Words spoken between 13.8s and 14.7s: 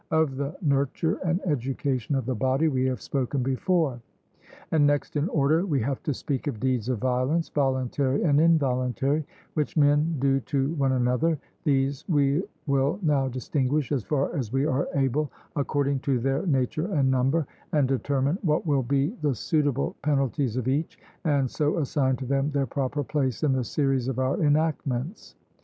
as far as we